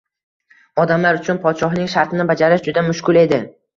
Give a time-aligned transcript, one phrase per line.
[0.83, 3.41] Odamlar uchun podshohning shartini bajarish juda mushkul edi